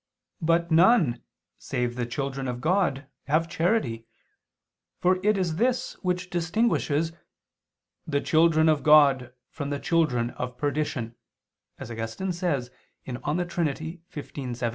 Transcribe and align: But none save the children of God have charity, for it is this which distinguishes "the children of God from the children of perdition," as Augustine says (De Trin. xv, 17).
But 0.41 0.71
none 0.71 1.21
save 1.59 1.95
the 1.95 2.07
children 2.07 2.47
of 2.47 2.59
God 2.59 3.05
have 3.27 3.47
charity, 3.47 4.07
for 4.97 5.23
it 5.23 5.37
is 5.37 5.57
this 5.57 5.93
which 6.01 6.31
distinguishes 6.31 7.11
"the 8.07 8.19
children 8.19 8.67
of 8.67 8.81
God 8.81 9.31
from 9.51 9.69
the 9.69 9.77
children 9.79 10.31
of 10.31 10.57
perdition," 10.57 11.13
as 11.77 11.91
Augustine 11.91 12.31
says 12.33 12.69
(De 13.05 13.11
Trin. 13.45 13.67
xv, 13.67 13.99
17). 14.09 14.55